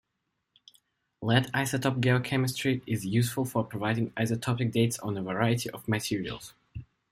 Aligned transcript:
Lead 1.21 1.51
isotope 1.53 1.99
geochemistry 2.01 2.81
is 2.87 3.05
useful 3.05 3.45
for 3.45 3.63
providing 3.63 4.09
isotopic 4.13 4.71
dates 4.71 4.97
on 4.97 5.15
a 5.15 5.21
variety 5.21 5.69
of 5.69 5.87
materials. 5.87 6.55